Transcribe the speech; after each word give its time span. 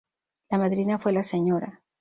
La 0.49 0.57
madrina 0.57 0.97
fue 0.97 1.13
la 1.13 1.21
Sra. 1.21 1.83